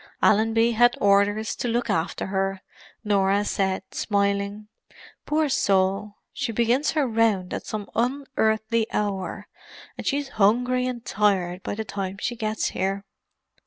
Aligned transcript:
"Allenby 0.23 0.71
had 0.71 0.97
orders 0.99 1.55
to 1.57 1.67
look 1.67 1.87
after 1.87 2.25
her," 2.25 2.61
Norah 3.03 3.45
said, 3.45 3.83
smiling. 3.93 4.67
"Poor 5.27 5.47
soul—she 5.47 6.51
begins 6.51 6.93
her 6.93 7.07
round 7.07 7.53
at 7.53 7.67
some 7.67 7.87
unearthly 7.95 8.91
hour 8.91 9.47
and 9.99 10.07
she's 10.07 10.29
hungry 10.41 10.87
and 10.87 11.05
tired 11.05 11.61
by 11.61 11.75
the 11.75 11.85
time 11.85 12.17
she 12.19 12.35
gets 12.35 12.69
here." 12.69 13.05